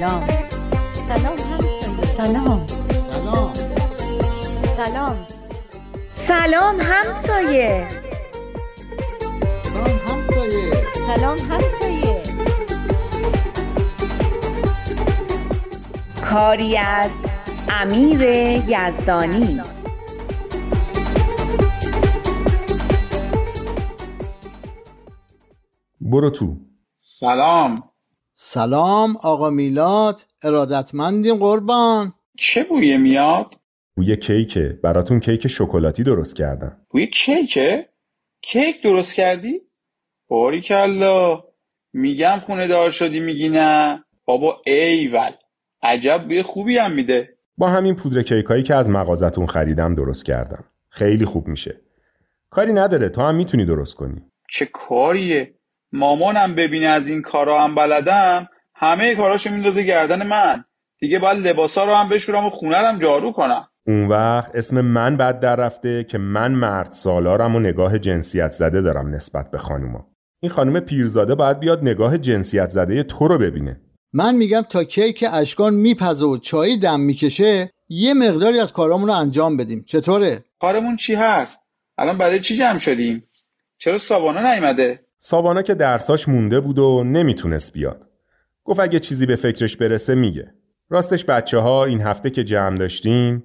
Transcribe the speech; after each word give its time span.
سلام. 0.00 0.26
سلام 0.92 1.38
همسایه. 1.38 2.06
سلام. 2.06 2.66
سلام. 3.06 3.52
سلام 4.64 5.16
سلام 6.10 6.76
همسایه. 6.80 7.88
سلام 9.62 9.98
همسایه. 10.08 10.72
سلام 11.06 11.38
همسایه. 11.38 12.22
کاری 16.24 16.76
از 16.76 17.10
امیر 17.68 18.22
یزدانی. 18.68 19.60
برو 26.00 26.30
تو. 26.30 26.56
سلام. 26.96 27.89
سلام 28.42 29.16
آقا 29.22 29.50
میلاد 29.50 30.20
ارادتمندیم 30.42 31.36
قربان. 31.36 32.12
چه 32.38 32.64
بویه 32.64 32.96
میاد؟ 32.96 33.54
بوی 33.96 34.16
کیکه. 34.16 34.78
براتون 34.82 35.20
کیک 35.20 35.46
شکلاتی 35.46 36.02
درست 36.02 36.36
کردم. 36.36 36.76
بوی 36.90 37.06
کیکه؟ 37.06 37.88
کیک 38.42 38.82
درست 38.82 39.14
کردی؟ 39.14 39.60
باریکلا. 40.28 41.44
میگم 41.92 42.40
خونه 42.46 42.66
دار 42.66 42.90
شدی 42.90 43.20
میگی 43.20 43.48
نه. 43.48 44.04
بابا 44.24 44.62
ایول. 44.66 45.32
عجب 45.82 46.22
بوی 46.24 46.42
خوبی 46.42 46.78
هم 46.78 46.92
میده. 46.92 47.28
با 47.58 47.68
همین 47.68 47.94
پودر 47.96 48.22
کیکایی 48.22 48.62
که 48.62 48.74
از 48.74 48.90
مغازتون 48.90 49.46
خریدم 49.46 49.94
درست 49.94 50.24
کردم. 50.24 50.64
خیلی 50.88 51.24
خوب 51.24 51.48
میشه. 51.48 51.80
کاری 52.50 52.72
نداره 52.72 53.08
تو 53.08 53.20
هم 53.20 53.34
می‌تونی 53.34 53.66
درست 53.66 53.94
کنی. 53.94 54.22
چه 54.48 54.66
کاریه؟ 54.66 55.54
مامانم 55.92 56.54
ببینه 56.54 56.86
از 56.86 57.08
این 57.08 57.22
کارا 57.22 57.60
هم 57.60 57.74
بلدم 57.74 58.48
همه 58.74 59.14
کاراشو 59.14 59.50
میندازه 59.50 59.82
گردن 59.82 60.26
من. 60.26 60.64
دیگه 61.00 61.18
باید 61.18 61.46
لباسا 61.46 61.84
رو 61.84 61.94
هم 61.94 62.08
بشورم 62.08 62.46
و 62.46 62.50
خونه 62.50 62.78
رو 62.78 62.86
هم 62.86 62.98
جارو 62.98 63.32
کنم. 63.32 63.68
اون 63.86 64.08
وقت 64.08 64.56
اسم 64.56 64.80
من 64.80 65.16
بد 65.16 65.40
در 65.40 65.56
رفته 65.56 66.04
که 66.04 66.18
من 66.18 66.52
مرد 66.52 66.92
سالارم 66.92 67.56
و 67.56 67.60
نگاه 67.60 67.98
جنسیت 67.98 68.52
زده 68.52 68.80
دارم 68.80 69.14
نسبت 69.14 69.50
به 69.50 69.58
خانوما. 69.58 70.06
این 70.40 70.52
خانم 70.52 70.80
پیرزاده 70.80 71.34
باید 71.34 71.60
بیاد 71.60 71.82
نگاه 71.82 72.18
جنسیت 72.18 72.70
زده 72.70 73.02
تو 73.02 73.28
رو 73.28 73.38
ببینه. 73.38 73.80
من 74.12 74.34
میگم 74.34 74.60
تا 74.60 74.84
کیک 74.84 75.24
اشکان 75.32 75.74
میپزه 75.74 76.26
و 76.26 76.38
چایی 76.38 76.78
دم 76.78 77.00
می‌کشه 77.00 77.70
یه 77.88 78.14
مقداری 78.14 78.60
از 78.60 78.72
کارامون 78.72 79.08
رو 79.08 79.14
انجام 79.14 79.56
بدیم. 79.56 79.84
چطوره؟ 79.86 80.44
کارمون 80.60 80.96
چی 80.96 81.14
هست؟ 81.14 81.60
الان 81.98 82.18
برای 82.18 82.40
چی 82.40 82.56
جمع 82.56 82.78
شدیم؟ 82.78 83.24
چرا 83.78 83.98
سابانا 83.98 84.54
نیومده؟ 84.54 85.00
ساوانا 85.22 85.62
که 85.62 85.74
درساش 85.74 86.28
مونده 86.28 86.60
بود 86.60 86.78
و 86.78 87.04
نمی‌تونست 87.04 87.72
بیاد. 87.72 88.06
گفت 88.64 88.80
اگه 88.80 88.98
چیزی 88.98 89.26
به 89.26 89.36
فکرش 89.36 89.76
برسه 89.76 90.14
میگه. 90.14 90.54
راستش 90.88 91.24
بچه 91.24 91.58
ها 91.58 91.84
این 91.84 92.00
هفته 92.00 92.30
که 92.30 92.44
جمع 92.44 92.78
داشتیم 92.78 93.44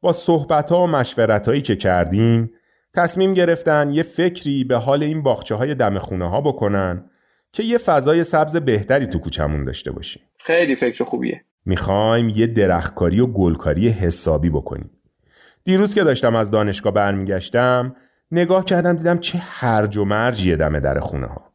با 0.00 0.12
صحبت 0.12 0.70
ها 0.70 0.82
و 0.82 0.86
مشورت 0.86 1.48
هایی 1.48 1.62
که 1.62 1.76
کردیم 1.76 2.50
تصمیم 2.94 3.34
گرفتن 3.34 3.90
یه 3.90 4.02
فکری 4.02 4.64
به 4.64 4.76
حال 4.76 5.02
این 5.02 5.22
باخچه 5.22 5.54
های 5.54 5.74
دم 5.74 5.98
خونه 5.98 6.30
ها 6.30 6.40
بکنن 6.40 7.10
که 7.52 7.62
یه 7.62 7.78
فضای 7.78 8.24
سبز 8.24 8.56
بهتری 8.56 9.06
تو 9.06 9.18
کوچمون 9.18 9.64
داشته 9.64 9.92
باشیم. 9.92 10.22
خیلی 10.38 10.76
فکر 10.76 11.04
خوبیه. 11.04 11.44
می‌خوایم 11.64 12.28
یه 12.28 12.46
درختکاری 12.46 13.20
و 13.20 13.26
گلکاری 13.26 13.88
حسابی 13.88 14.50
بکنیم. 14.50 14.90
دیروز 15.64 15.94
که 15.94 16.04
داشتم 16.04 16.36
از 16.36 16.50
دانشگاه 16.50 16.92
برمیگشتم 16.92 17.96
نگاه 18.30 18.64
کردم 18.64 18.96
دیدم 18.96 19.18
چه 19.18 19.38
هرج 19.38 19.96
و 19.96 20.04
مرجیه 20.04 20.56
دم 20.56 20.78
در 20.78 21.00
خونه 21.00 21.26
ها 21.26 21.52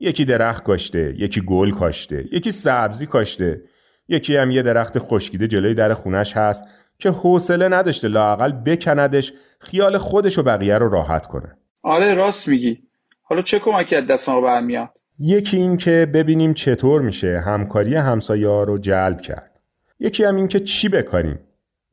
یکی 0.00 0.24
درخت 0.24 0.64
کاشته 0.64 1.14
یکی 1.18 1.40
گل 1.40 1.70
کاشته 1.70 2.24
یکی 2.32 2.50
سبزی 2.50 3.06
کاشته 3.06 3.62
یکی 4.08 4.36
هم 4.36 4.50
یه 4.50 4.62
درخت 4.62 4.98
خشکیده 4.98 5.48
جلوی 5.48 5.74
در 5.74 5.94
خونش 5.94 6.36
هست 6.36 6.64
که 6.98 7.10
حوصله 7.10 7.68
نداشته 7.68 8.08
لاقل 8.08 8.52
بکندش 8.52 9.32
خیال 9.60 9.98
خودش 9.98 10.38
و 10.38 10.42
بقیه 10.42 10.78
رو 10.78 10.88
راحت 10.88 11.26
کنه. 11.26 11.56
آره 11.82 12.14
راست 12.14 12.48
میگی. 12.48 12.78
حالا 13.22 13.42
چه 13.42 13.58
کمکی 13.58 13.96
از 13.96 14.06
دست 14.06 14.28
ما 14.28 14.40
برمیاد؟ 14.40 14.88
یکی 15.18 15.56
این 15.56 15.76
که 15.76 16.06
ببینیم 16.14 16.54
چطور 16.54 17.02
میشه 17.02 17.42
همکاری 17.46 17.96
همسایه 17.96 18.48
ها 18.48 18.62
رو 18.62 18.78
جلب 18.78 19.20
کرد. 19.20 19.60
یکی 20.00 20.24
هم 20.24 20.36
این 20.36 20.48
که 20.48 20.60
چی 20.60 20.88
بکاریم؟ 20.88 21.38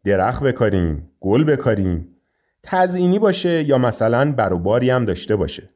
درخت 0.06 0.44
بکاریم؟ 0.44 1.10
گل 1.20 1.44
بکاریم؟ 1.44 2.17
تزئینی 2.70 3.20
باشه 3.20 3.64
یا 3.64 3.78
مثلا 3.78 4.32
بروباری 4.32 4.90
هم 4.90 5.06
داشته 5.06 5.36
باشه. 5.36 5.70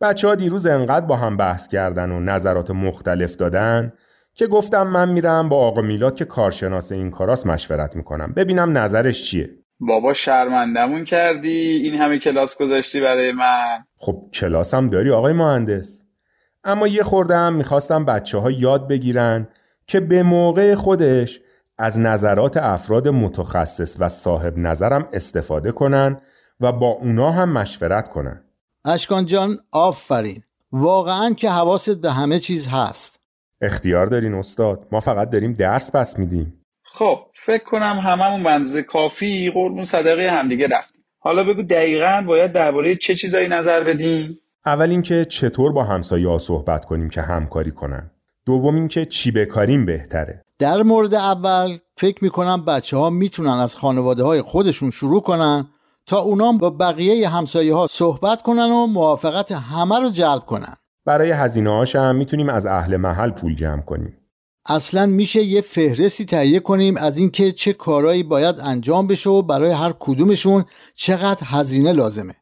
بچه 0.00 0.28
ها 0.28 0.34
دیروز 0.34 0.66
انقدر 0.66 1.06
با 1.06 1.16
هم 1.16 1.36
بحث 1.36 1.68
کردن 1.68 2.10
و 2.10 2.20
نظرات 2.20 2.70
مختلف 2.70 3.36
دادن 3.36 3.92
که 4.34 4.46
گفتم 4.46 4.86
من 4.86 5.08
میرم 5.08 5.48
با 5.48 5.56
آقا 5.56 5.80
میلاد 5.80 6.14
که 6.14 6.24
کارشناس 6.24 6.92
این 6.92 7.10
کاراست 7.10 7.46
مشورت 7.46 7.96
می‌کنم. 7.96 8.32
ببینم 8.36 8.78
نظرش 8.78 9.24
چیه. 9.24 9.50
بابا 9.80 10.12
شرمندمون 10.12 11.04
کردی؟ 11.04 11.80
این 11.84 11.94
همه 11.94 12.18
کلاس 12.18 12.58
گذاشتی 12.58 13.00
برای 13.00 13.32
من؟ 13.32 13.84
خب 13.96 14.22
کلاسم 14.32 14.90
داری 14.90 15.10
آقای 15.10 15.32
مهندس. 15.32 16.02
اما 16.64 16.86
یه 16.86 17.02
خوردم 17.02 17.52
می‌خواستم 17.52 18.04
بچه 18.04 18.38
ها 18.38 18.50
یاد 18.50 18.88
بگیرن 18.88 19.48
که 19.86 20.00
به 20.00 20.22
موقع 20.22 20.74
خودش 20.74 21.40
از 21.78 21.98
نظرات 21.98 22.56
افراد 22.56 23.08
متخصص 23.08 23.96
و 23.98 24.08
صاحب 24.08 24.58
نظرم 24.58 25.08
استفاده 25.12 25.72
کنن 25.72 26.20
و 26.60 26.72
با 26.72 26.88
اونا 26.88 27.30
هم 27.30 27.52
مشورت 27.52 28.08
کنن. 28.08 28.44
اشکان 28.84 29.26
جان 29.26 29.56
آفرین. 29.72 30.42
واقعا 30.72 31.32
که 31.32 31.50
حواست 31.50 32.00
به 32.00 32.12
همه 32.12 32.38
چیز 32.38 32.68
هست. 32.68 33.20
اختیار 33.60 34.06
دارین 34.06 34.34
استاد. 34.34 34.86
ما 34.92 35.00
فقط 35.00 35.30
داریم 35.30 35.52
درس 35.52 35.90
پس 35.90 36.18
میدیم. 36.18 36.64
خب 36.84 37.18
فکر 37.34 37.64
کنم 37.64 38.00
هممون 38.04 38.46
اندازه 38.46 38.82
کافی 38.82 39.50
قربون 39.50 39.84
صدقه 39.84 40.30
همدیگه 40.30 40.68
رفتیم. 40.68 41.04
حالا 41.18 41.44
بگو 41.44 41.62
دقیقا 41.62 42.24
باید 42.26 42.52
درباره 42.52 42.96
چه 42.96 43.14
چیزایی 43.14 43.48
نظر 43.48 43.84
بدیم؟ 43.84 44.38
اول 44.66 44.90
اینکه 44.90 45.24
چطور 45.24 45.72
با 45.72 45.84
همسایه 45.84 46.28
ها 46.28 46.38
صحبت 46.38 46.84
کنیم 46.84 47.10
که 47.10 47.22
همکاری 47.22 47.70
کنن. 47.70 48.10
دوم 48.46 48.74
اینکه 48.74 49.04
چی 49.04 49.30
بکاریم 49.30 49.84
بهتره. 49.84 50.44
در 50.58 50.82
مورد 50.82 51.14
اول 51.14 51.78
فکر 51.96 52.24
می‌کنم 52.24 52.64
بچه 52.64 52.96
ها 52.96 53.10
می‌تونن 53.10 53.50
از 53.50 53.76
خانواده 53.76 54.24
های 54.24 54.42
خودشون 54.42 54.90
شروع 54.90 55.22
کنن 55.22 55.68
تا 56.06 56.18
اونام 56.18 56.58
با 56.58 56.70
بقیه 56.70 57.28
همسایه 57.28 57.74
ها 57.74 57.86
صحبت 57.86 58.42
کنن 58.42 58.70
و 58.70 58.86
موافقت 58.86 59.52
همه 59.52 59.98
رو 59.98 60.10
جلب 60.10 60.46
کنن. 60.46 60.76
برای 61.04 61.30
هزینه 61.30 61.84
هم 61.94 62.16
می‌تونیم 62.16 62.48
از 62.48 62.66
اهل 62.66 62.96
محل 62.96 63.30
پول 63.30 63.54
جمع 63.54 63.82
کنیم. 63.82 64.16
اصلا 64.66 65.06
میشه 65.06 65.42
یه 65.42 65.60
فهرستی 65.60 66.24
تهیه 66.24 66.60
کنیم 66.60 66.96
از 66.96 67.18
اینکه 67.18 67.52
چه 67.52 67.72
کارهایی 67.72 68.22
باید 68.22 68.60
انجام 68.60 69.06
بشه 69.06 69.30
و 69.30 69.42
برای 69.42 69.70
هر 69.70 69.94
کدومشون 69.98 70.64
چقدر 70.94 71.42
هزینه 71.46 71.92
لازمه. 71.92 72.34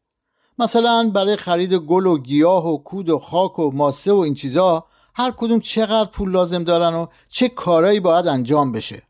مثلا 0.59 1.11
برای 1.15 1.37
خرید 1.37 1.75
گل 1.75 2.07
و 2.07 2.19
گیاه 2.19 2.67
و 2.69 2.83
کود 2.83 3.11
و 3.11 3.19
خاک 3.19 3.59
و 3.59 3.71
ماسه 3.71 4.13
و 4.13 4.17
این 4.17 4.35
چیزا 4.35 4.85
هر 5.19 5.33
کدوم 5.37 5.61
چقدر 5.61 6.11
پول 6.11 6.31
لازم 6.31 6.65
دارن 6.65 6.95
و 6.95 7.07
چه 7.29 7.49
کارهایی 7.49 8.01
باید 8.01 8.27
انجام 8.27 8.73
بشه. 8.73 9.03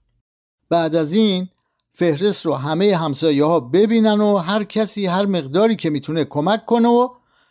بعد 0.71 0.95
از 0.95 1.13
این 1.13 1.49
فهرست 1.93 2.47
رو 2.47 2.55
همه 2.55 2.97
همسایه 2.97 3.45
ها 3.45 3.61
ببینن 3.61 4.21
و 4.21 4.37
هر 4.37 4.65
کسی 4.65 5.07
هر 5.07 5.27
مقداری 5.27 5.77
که 5.77 5.91
می‌تونه 5.91 6.25
کمک 6.25 6.65
کنه 6.65 6.89
و 6.89 7.09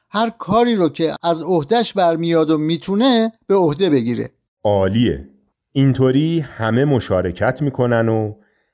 هر 0.09 0.29
کاری 0.29 0.75
رو 0.75 0.89
که 0.89 1.15
از 1.23 1.44
عهدهش 1.44 1.94
برمیاد 1.94 2.51
و 2.51 2.57
می‌تونه 2.57 3.31
به 3.47 3.55
عهده 3.55 3.89
بگیره. 3.89 4.31
عالیه. 4.63 5.29
اینطوری 5.71 6.39
همه 6.39 6.85
مشارکت 6.85 7.61
می‌کنن 7.61 8.09
و 8.09 8.33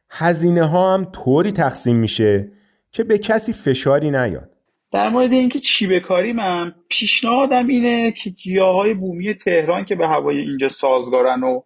هزینه 0.10 0.68
ها 0.68 0.94
هم 0.94 1.06
طوری 1.06 1.52
تقسیم 1.52 1.96
میشه 1.96 2.52
که 2.92 3.04
به 3.04 3.18
کسی 3.18 3.54
فشاری 3.54 4.12
نیاد. 4.12 4.51
در 4.92 5.10
مورد 5.10 5.34
اینکه 5.34 5.60
چی 5.60 5.88
بکاریم 5.88 6.40
هم 6.40 6.76
پیشنهادم 6.90 7.68
اینه 7.68 8.12
که 8.12 8.30
گیاهای 8.30 8.94
بومی 8.94 9.34
تهران 9.34 9.86
که 9.86 9.96
به 9.96 10.08
هوای 10.08 10.38
اینجا 10.38 10.70
سازگارن 10.70 11.44
و 11.44 11.62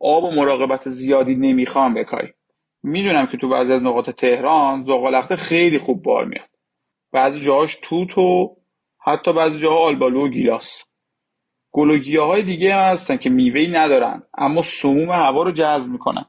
آب 0.00 0.24
و 0.24 0.30
مراقبت 0.30 0.88
زیادی 0.88 1.34
نمی‌خوان 1.34 1.94
بکاریم 1.94 2.34
می‌دونم 2.82 3.26
که 3.26 3.36
تو 3.36 3.48
بعضی 3.48 3.72
از 3.72 3.82
نقاط 3.82 4.10
تهران 4.10 4.84
زغالخته 4.84 5.36
خیلی 5.36 5.78
خوب 5.78 6.02
بار 6.02 6.24
میاد. 6.24 6.48
بعضی 7.12 7.40
جاهاش 7.40 7.78
توت 7.82 8.18
و 8.18 8.56
حتی 9.04 9.32
بعضی 9.32 9.58
جاها 9.58 9.78
آلبالو 9.78 10.24
و 10.24 10.28
گیلاس. 10.28 10.84
گل 11.72 11.90
و 11.90 11.98
گیاهای 11.98 12.42
دیگه 12.42 12.74
هم 12.74 12.92
هستن 12.92 13.16
که 13.16 13.30
میوهی 13.30 13.68
ندارن 13.68 14.22
اما 14.38 14.62
سموم 14.62 15.10
هوا 15.10 15.42
رو 15.42 15.52
جذب 15.52 15.90
می‌کنن 15.90 16.24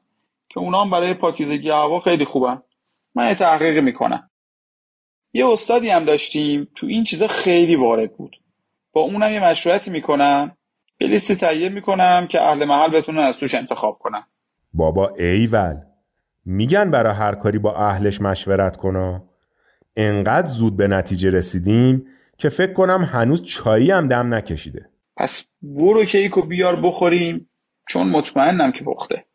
که 0.49 0.59
اونا 0.59 0.83
هم 0.83 0.89
برای 0.89 1.13
پاکیزگی 1.13 1.69
هوا 1.69 1.99
خیلی 1.99 2.25
خوبن. 2.25 2.61
من 3.15 3.27
یه 3.27 3.35
تحقیق 3.35 3.77
می‌کنم. 3.77 4.29
یه 5.33 5.47
استادی 5.47 5.89
هم 5.89 6.05
داشتیم 6.05 6.67
تو 6.75 6.87
این 6.87 7.03
چیزا 7.03 7.27
خیلی 7.27 7.75
وارد 7.75 8.17
بود. 8.17 8.35
با 8.91 9.01
اونم 9.01 9.31
یه 9.31 9.43
مشورتی 9.43 9.91
می‌کنم 9.91 10.57
یه 10.99 11.07
لیستی 11.07 11.35
تهیه 11.35 11.69
می‌کنم 11.69 12.27
که 12.29 12.41
اهل 12.41 12.65
محل 12.65 12.91
بتونن 12.91 13.19
از 13.19 13.37
توش 13.37 13.55
انتخاب 13.55 13.97
کنن. 13.99 14.23
بابا 14.73 15.13
ایول 15.17 15.75
میگن 16.45 16.91
برای 16.91 17.13
هر 17.13 17.35
کاری 17.35 17.57
با 17.59 17.75
اهلش 17.75 18.21
مشورت 18.21 18.77
کنا 18.77 19.23
انقدر 19.95 20.47
زود 20.47 20.77
به 20.77 20.87
نتیجه 20.87 21.29
رسیدیم 21.29 22.05
که 22.37 22.49
فکر 22.49 22.73
کنم 22.73 23.03
هنوز 23.03 23.43
چایی 23.43 23.91
هم 23.91 24.07
دم 24.07 24.33
نکشیده. 24.33 24.89
پس 25.17 25.47
برو 25.61 26.05
کیک 26.05 26.37
و 26.37 26.41
بیار 26.41 26.81
بخوریم 26.81 27.49
چون 27.89 28.09
مطمئنم 28.09 28.71
که 28.71 28.83
پخته. 28.83 29.25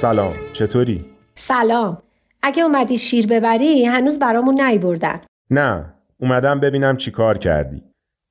سلام 0.00 0.32
چطوری؟ 0.52 1.04
سلام. 1.34 1.98
اگه 2.42 2.62
اومدی 2.62 2.98
شیر 2.98 3.26
ببری 3.26 3.84
هنوز 3.84 4.18
برامون 4.18 4.60
نیوردن. 4.60 5.20
نه 5.50 5.94
اومدم 6.20 6.60
ببینم 6.60 6.96
چی 6.96 7.10
کار 7.10 7.38
کردی. 7.38 7.82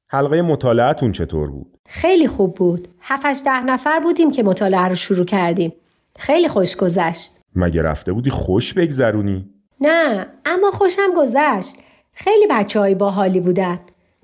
حلقه 0.09 0.41
مطالعتون 0.41 1.11
چطور 1.11 1.51
بود؟ 1.51 1.77
خیلی 1.89 2.27
خوب 2.27 2.55
بود. 2.55 2.87
هفتش 3.01 3.41
ده 3.45 3.63
نفر 3.63 3.99
بودیم 3.99 4.31
که 4.31 4.43
مطالعه 4.43 4.87
رو 4.87 4.95
شروع 4.95 5.25
کردیم. 5.25 5.73
خیلی 6.19 6.47
خوش 6.47 6.75
گذشت. 6.75 7.39
مگه 7.55 7.81
رفته 7.81 8.13
بودی 8.13 8.29
خوش 8.29 8.73
بگذرونی؟ 8.73 9.49
نه 9.81 10.27
اما 10.45 10.71
خوشم 10.71 11.13
گذشت. 11.17 11.75
خیلی 12.13 12.47
بچه 12.49 12.79
های 12.79 12.95
باحالی 12.95 13.39
بودن. 13.39 13.79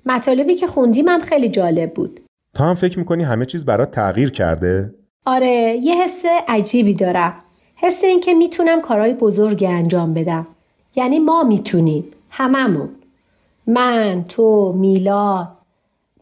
مطالبی 0.06 0.54
که 0.54 0.66
خوندیم 0.66 1.08
هم 1.08 1.20
خیلی 1.20 1.48
جالب 1.48 1.94
بود. 1.94 2.20
تا 2.54 2.64
هم 2.64 2.74
فکر 2.74 2.98
می‌کنی 2.98 3.22
همه 3.24 3.46
چیز 3.46 3.64
برات 3.64 3.90
تغییر 3.90 4.30
کرده؟ 4.30 4.94
آره 5.26 5.80
یه 5.82 6.02
حس 6.02 6.24
عجیبی 6.48 6.94
دارم. 6.94 7.34
حس 7.76 8.04
این 8.04 8.20
که 8.20 8.34
می‌تونم 8.34 8.80
کارهای 8.80 9.14
بزرگی 9.14 9.66
انجام 9.66 10.14
بدم. 10.14 10.46
یعنی 10.96 11.18
ما 11.18 11.42
می‌تونیم 11.42 12.04
هممون. 12.30 12.88
من 13.66 14.24
تو 14.28 14.72
میلاد. 14.76 15.48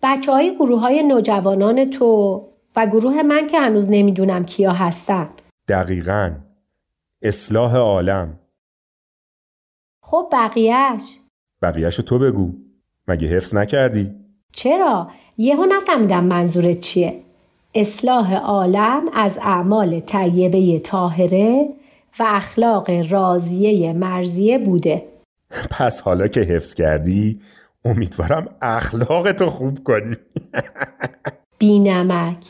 بچه 0.03 0.33
های 0.33 0.55
گروه 0.55 0.81
های 0.81 1.03
نوجوانان 1.03 1.91
تو 1.91 2.43
و 2.77 2.87
گروه 2.87 3.23
من 3.23 3.47
که 3.47 3.61
هنوز 3.61 3.91
نمی‌دونم 3.91 4.45
کیا 4.45 4.73
هستن. 4.73 5.29
دقیقا. 5.69 6.33
اصلاح 7.23 7.77
عالم. 7.77 8.39
خب 10.03 10.29
بقیهش 10.33 11.19
بقیهش 11.63 11.97
تو 11.97 12.19
بگو. 12.19 12.53
مگه 13.09 13.29
حفظ 13.29 13.55
نکردی؟ 13.55 14.11
چرا؟ 14.53 15.11
یهو 15.39 15.65
نفهمیدم 15.65 16.25
منظورت 16.25 16.81
چیه. 16.81 17.23
اصلاح 17.75 18.35
عالم 18.35 19.09
از 19.15 19.39
اعمال 19.43 20.01
طیبه 20.01 20.79
طاهره 20.79 21.69
و 22.19 22.25
اخلاق 22.27 22.91
راضیه 23.11 23.93
مرزیه 23.93 24.59
بوده. 24.59 25.03
پس 25.71 26.01
حالا 26.01 26.29
که 26.29 26.41
حفظ 26.41 26.75
کردی 26.75 27.41
امیدوارم 27.85 28.57
اخلاقتو 28.63 29.51
خوب 29.51 29.85
کنی. 29.85 30.17
بینمک. 31.59 32.47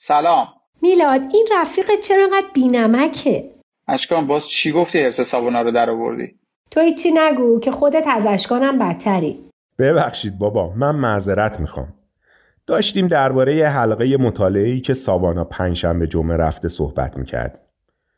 سلام. 0.00 0.48
میلاد 0.82 1.20
این 1.32 1.48
رفیقت 1.60 2.00
چرا 2.00 2.24
انقدر 2.24 2.46
بینمکه؟ 2.54 3.52
اشکان 3.88 4.26
باز 4.26 4.48
چی 4.48 4.72
گفتی 4.72 5.02
حرس 5.02 5.20
سابونا 5.20 5.62
رو 5.62 5.70
در 5.70 5.90
آوردی؟ 5.90 6.34
تو 6.70 6.80
هیچی 6.80 7.10
نگو 7.14 7.60
که 7.60 7.70
خودت 7.70 8.06
از 8.06 8.26
اشکانم 8.26 8.78
بدتری. 8.78 9.38
ببخشید 9.78 10.38
بابا 10.38 10.68
من 10.68 10.94
معذرت 10.96 11.60
می‌خوام. 11.60 11.88
داشتیم 12.66 13.08
درباره 13.08 13.68
حلقه 13.68 14.16
مطالعه‌ای 14.16 14.80
که 14.80 14.94
ساوانا 14.94 15.44
پنجشنبه 15.44 16.06
جمعه 16.06 16.36
رفته 16.36 16.68
صحبت 16.68 17.16
می‌کردیم 17.16 17.60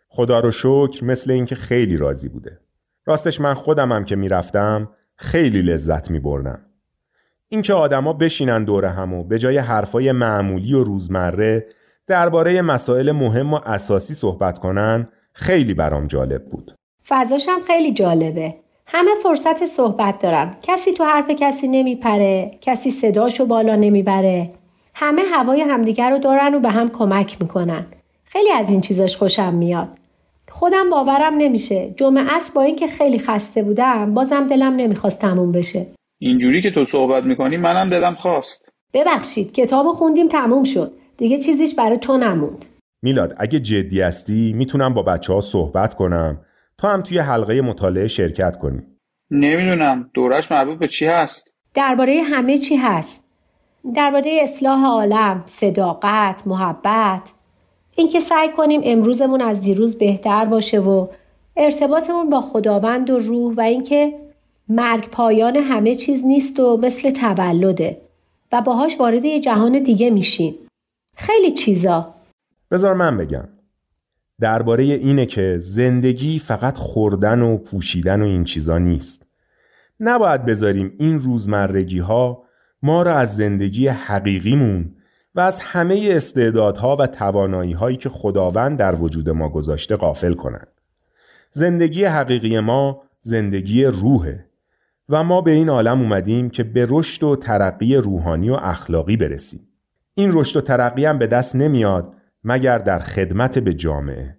خدا 0.09 0.41
رو 0.41 0.51
شکر 0.51 1.05
مثل 1.05 1.31
اینکه 1.31 1.55
خیلی 1.55 1.97
راضی 1.97 2.29
بوده. 2.29 2.59
راستش 3.07 3.41
من 3.41 3.55
خودمم 3.55 4.05
که 4.05 4.17
می‌رفتم 4.17 4.89
خیلی 5.17 5.63
لذت 5.63 6.11
میبردم. 6.11 6.61
اینکه 7.49 7.75
آدما 7.75 8.13
بشینن 8.13 8.65
دور 8.65 8.85
هم 8.85 9.15
و 9.15 9.25
به 9.25 9.39
جای 9.39 9.59
حرفای 9.59 10.13
معمولی 10.13 10.75
و 10.75 10.85
روزمره 10.85 11.67
درباره 12.07 12.63
مسائل 12.63 13.13
مهم 13.13 13.55
و 13.55 13.61
اساسی 13.67 14.15
صحبت 14.15 14.59
کنن 14.59 15.09
خیلی 15.33 15.75
برام 15.75 16.07
جالب 16.07 16.45
بود. 16.45 16.75
فضاشم 17.09 17.59
خیلی 17.67 17.93
جالبه. 17.93 18.55
همه 18.91 19.11
فرصت 19.23 19.65
صحبت 19.65 20.19
دارن 20.19 20.55
کسی 20.63 20.93
تو 20.93 21.05
حرف 21.05 21.31
کسی 21.31 21.69
نمیپره 21.69 22.51
کسی 22.61 22.91
صداشو 22.91 23.47
بالا 23.47 23.77
نمی‌بره. 23.77 24.51
همه 24.95 25.23
هوای 25.23 25.61
همدیگر 25.61 26.11
رو 26.11 26.19
دارن 26.19 26.55
و 26.55 26.61
به 26.61 26.69
هم 26.69 26.89
کمک 26.89 27.37
می‌کنن. 27.41 27.87
خیلی 28.25 28.51
از 28.53 28.71
این 28.71 28.81
چیزاش 28.81 29.17
خوشم 29.17 29.55
میاد. 29.55 29.89
خودم 30.49 30.91
باورم 30.91 31.35
نمیشه. 31.35 31.95
جمعه 31.97 32.37
است 32.37 32.55
با 32.55 32.63
اینکه 32.63 32.87
خیلی 32.87 33.19
خسته 33.19 33.63
بودم 33.63 34.15
بازم 34.15 34.47
دلم 34.47 34.77
نمی‌خواست 34.77 35.21
تموم 35.21 35.53
بشه. 35.53 35.87
اینجوری 36.21 36.63
که 36.63 36.71
تو 36.71 36.87
صحبت 36.87 37.25
می‌کنی 37.25 37.57
منم 37.57 37.91
دلم 37.91 38.15
خواست. 38.15 38.69
ببخشید 38.95 39.53
کتاب 39.53 39.87
خوندیم 39.87 40.29
تموم 40.29 40.65
شد. 40.65 40.93
دیگه 41.17 41.39
چیزیش 41.39 41.75
برای 41.75 41.97
تو 41.97 42.17
نموند. 42.17 42.65
میلاد 43.03 43.35
اگه 43.39 43.61
جدی 43.61 44.01
هستی 44.01 44.53
می‌تونم 44.53 44.95
با 44.95 45.03
بچه 45.03 45.33
ها 45.33 45.41
صحبت 45.41 45.95
کنم. 45.95 46.41
تا 46.79 46.89
هم 46.89 47.03
توی 47.03 47.19
حلقه 47.19 47.61
مطالعه 47.61 48.09
شرکت 48.09 48.59
کنی. 48.59 48.83
نمی‌دونم. 49.31 50.11
دورش 50.15 50.53
مربوط 50.53 50.79
به 50.79 50.89
چی 50.89 51.07
هست؟ 51.07 51.53
درباره 51.75 52.23
همه 52.23 52.59
چی 52.59 52.77
هست. 52.77 53.25
درباره 53.95 54.39
اصلاح 54.43 54.85
عالم 54.85 55.43
صداقت 55.47 56.47
محبت. 56.47 57.33
اینکه 57.97 58.21
سعی 58.21 58.49
کنیم 58.49 58.81
امروزمون 58.85 59.41
از 59.41 59.61
دیروز 59.61 59.99
بهتر 59.99 60.45
باشه 60.45 60.81
و 60.81 61.07
ارتباطمون 61.57 62.31
با 62.31 62.41
خداوند 62.41 63.11
و 63.11 63.19
روح 63.19 63.55
و 63.55 63.61
اینکه 63.61 64.15
مرگ 64.69 65.11
پایان 65.11 65.57
همه 65.57 65.95
چیز 65.95 66.27
نیست 66.27 66.61
و 66.61 66.77
مثل 66.77 67.11
تولده 67.11 68.01
و 68.53 68.63
باهاش 68.63 69.01
وارد 69.01 69.25
یه 69.25 69.41
جهان 69.41 69.83
دیگه 69.83 70.11
میشیم. 70.11 70.55
خیلی 71.17 71.51
چیزا. 71.51 72.15
بذار 72.71 72.95
من 72.95 73.17
بگم. 73.17 73.49
درباره 74.41 74.85
اینه 74.85 75.27
که 75.27 75.57
زندگی 75.59 76.39
فقط 76.39 76.79
خوردن 76.79 77.41
و 77.41 77.57
پوشیدن 77.57 78.23
و 78.23 78.25
این 78.25 78.45
چیزا 78.45 78.79
نیست 78.79 79.27
نباید 80.01 80.45
بذاریم 80.45 80.95
این 80.99 81.21
روزمرگی 81.21 81.99
ها 81.99 82.43
ما 82.83 83.03
را 83.03 83.15
از 83.15 83.37
زندگی 83.37 83.89
حقیقیمون 83.89 84.95
و 85.35 85.41
از 85.41 85.61
همه 85.61 86.09
استعدادها 86.11 86.97
و 86.97 87.07
توانایی 87.07 87.73
هایی 87.73 87.97
که 87.97 88.09
خداوند 88.09 88.79
در 88.79 88.95
وجود 88.95 89.31
ما 89.31 89.49
گذاشته 89.49 89.97
غافل 89.97 90.33
کنند. 90.33 90.69
زندگی 91.53 92.05
حقیقی 92.05 92.61
ما 92.61 93.03
زندگی 93.21 93.85
روحه 93.85 94.45
و 95.09 95.25
ما 95.25 95.41
به 95.41 95.51
این 95.51 95.69
عالم 95.69 96.01
اومدیم 96.01 96.51
که 96.51 96.65
به 96.65 96.87
رشد 96.91 97.23
و 97.23 97.37
ترقی 97.37 97.97
روحانی 97.97 98.51
و 98.51 98.55
اخلاقی 98.55 99.17
برسیم. 99.17 99.61
این 100.15 100.31
رشد 100.33 100.57
و 100.57 100.61
ترقی 100.61 101.05
هم 101.05 101.19
به 101.19 101.27
دست 101.27 101.57
نمیاد 101.57 102.15
مگر 102.45 102.79
در 102.79 102.99
خدمت 102.99 103.59
به 103.59 103.75
جامعه. 103.75 104.37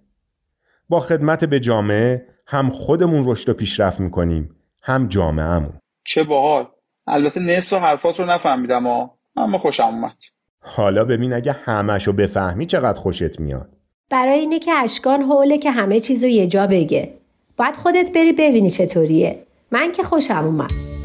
با 0.88 1.00
خدمت 1.00 1.44
به 1.44 1.60
جامعه 1.60 2.26
هم 2.46 2.70
خودمون 2.70 3.22
رشد 3.26 3.48
و 3.48 3.54
پیشرفت 3.54 4.00
می‌کنیم 4.00 4.56
هم 4.82 5.08
جامعهمون. 5.08 5.72
چه 6.04 6.24
باحال. 6.24 6.66
البته 7.06 7.40
نصف 7.40 7.76
حرفات 7.76 8.18
رو 8.18 8.26
نفهمیدم 8.26 8.86
ها 8.86 9.14
اما 9.36 9.58
خوشم 9.58 9.84
اومد. 9.84 10.16
حالا 10.60 11.04
ببین 11.04 11.32
اگه 11.32 11.52
همشو 11.52 12.12
بفهمی 12.12 12.66
چقدر 12.66 13.00
خوشت 13.00 13.40
میاد. 13.40 13.68
برای 14.10 14.38
اینه 14.38 14.58
که 14.58 14.72
اشکان 14.72 15.22
حوله 15.22 15.58
که 15.58 15.70
همه 15.70 16.00
چیزو 16.00 16.26
یه 16.26 16.46
جا 16.46 16.66
بگه. 16.66 17.14
باید 17.56 17.76
خودت 17.76 18.12
بری 18.14 18.32
ببینی 18.32 18.70
چطوریه. 18.70 19.42
من 19.70 19.92
که 19.92 20.02
خوشم 20.02 20.44
اومد. 20.44 20.99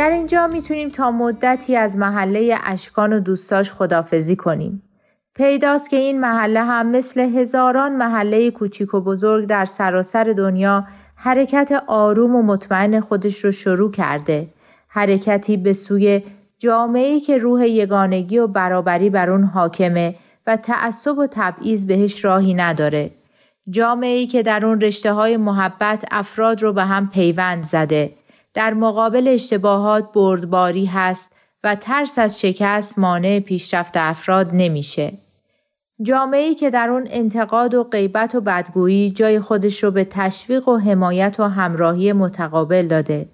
در 0.00 0.10
اینجا 0.10 0.46
می‌تونیم 0.46 0.88
تا 0.88 1.10
مدتی 1.10 1.76
از 1.76 1.98
محله 1.98 2.58
اشکان 2.64 3.12
و 3.12 3.20
دوستاش 3.20 3.72
خدافزی 3.72 4.36
کنیم. 4.36 4.82
پیداست 5.34 5.90
که 5.90 5.96
این 5.96 6.20
محله 6.20 6.64
هم 6.64 6.90
مثل 6.90 7.20
هزاران 7.20 7.96
محله 7.96 8.50
کوچیک 8.50 8.94
و 8.94 9.00
بزرگ 9.00 9.46
در 9.46 9.64
سراسر 9.64 10.24
دنیا 10.24 10.84
حرکت 11.14 11.84
آروم 11.86 12.36
و 12.36 12.42
مطمئن 12.42 13.00
خودش 13.00 13.44
رو 13.44 13.52
شروع 13.52 13.90
کرده. 13.90 14.48
حرکتی 14.88 15.56
به 15.56 15.72
سوی 15.72 16.22
جامعه‌ای 16.58 17.20
که 17.20 17.38
روح 17.38 17.66
یگانگی 17.68 18.38
و 18.38 18.46
برابری 18.46 19.10
بر 19.10 19.30
اون 19.30 19.44
حاکمه 19.44 20.14
و 20.46 20.56
تعصب 20.56 21.18
و 21.18 21.26
تبعیض 21.30 21.86
بهش 21.86 22.24
راهی 22.24 22.54
نداره. 22.54 23.10
جامعه‌ای 23.70 24.26
که 24.26 24.42
در 24.42 24.66
اون 24.66 24.80
رشته 24.80 25.12
های 25.12 25.36
محبت 25.36 26.04
افراد 26.10 26.62
رو 26.62 26.72
به 26.72 26.82
هم 26.82 27.10
پیوند 27.10 27.62
زده. 27.62 28.12
در 28.54 28.74
مقابل 28.74 29.28
اشتباهات 29.28 30.12
بردباری 30.12 30.86
هست 30.86 31.32
و 31.64 31.74
ترس 31.74 32.18
از 32.18 32.40
شکست 32.40 32.98
مانع 32.98 33.40
پیشرفت 33.40 33.96
افراد 33.96 34.50
نمیشه. 34.52 35.12
جامعه‌ای 36.02 36.54
که 36.54 36.70
در 36.70 36.90
اون 36.90 37.06
انتقاد 37.10 37.74
و 37.74 37.84
غیبت 37.84 38.34
و 38.34 38.40
بدگویی 38.40 39.10
جای 39.10 39.40
خودش 39.40 39.84
رو 39.84 39.90
به 39.90 40.04
تشویق 40.04 40.68
و 40.68 40.76
حمایت 40.76 41.36
و 41.38 41.44
همراهی 41.44 42.12
متقابل 42.12 42.86
داده. 42.86 43.28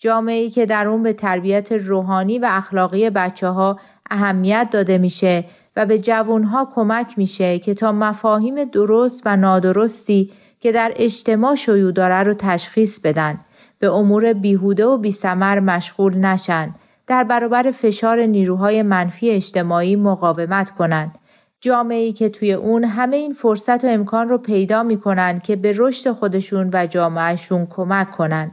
جامعه‌ای 0.00 0.50
که 0.50 0.66
در 0.66 0.88
اون 0.88 1.02
به 1.02 1.12
تربیت 1.12 1.72
روحانی 1.72 2.38
و 2.38 2.46
اخلاقی 2.50 3.10
بچه 3.10 3.48
ها 3.48 3.78
اهمیت 4.10 4.68
داده 4.70 4.98
میشه 4.98 5.44
و 5.76 5.86
به 5.86 5.98
جوانها 5.98 6.72
کمک 6.74 7.18
میشه 7.18 7.58
که 7.58 7.74
تا 7.74 7.92
مفاهیم 7.92 8.64
درست 8.64 9.22
و 9.24 9.36
نادرستی 9.36 10.30
که 10.60 10.72
در 10.72 10.92
اجتماع 10.96 11.54
شیوع 11.54 11.92
داره 11.92 12.22
رو 12.22 12.34
تشخیص 12.34 13.00
بدن 13.00 13.40
به 13.82 13.92
امور 13.92 14.32
بیهوده 14.32 14.86
و 14.86 14.98
بیسمر 14.98 15.60
مشغول 15.60 16.16
نشن 16.16 16.74
در 17.06 17.24
برابر 17.24 17.70
فشار 17.70 18.22
نیروهای 18.22 18.82
منفی 18.82 19.30
اجتماعی 19.30 19.96
مقاومت 19.96 20.70
کنند 20.70 21.14
جامعه‌ای 21.60 22.12
که 22.12 22.28
توی 22.28 22.52
اون 22.52 22.84
همه 22.84 23.16
این 23.16 23.32
فرصت 23.32 23.84
و 23.84 23.88
امکان 23.88 24.28
رو 24.28 24.38
پیدا 24.38 24.82
می‌کنن 24.82 25.40
که 25.40 25.56
به 25.56 25.74
رشد 25.76 26.10
خودشون 26.10 26.70
و 26.72 26.86
جامعهشون 26.86 27.66
کمک 27.66 28.10
کنن. 28.10 28.52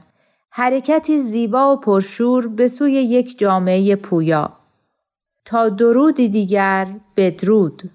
حرکتی 0.52 1.20
زیبا 1.20 1.74
و 1.74 1.80
پرشور 1.80 2.48
به 2.48 2.68
سوی 2.68 2.94
یک 2.94 3.40
جامعه 3.40 3.96
پویا. 3.96 4.54
تا 5.46 5.70
درودی 5.70 6.30
دیگر 6.30 6.88
بدرود 7.18 7.90